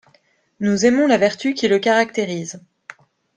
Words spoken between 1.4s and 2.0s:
qui le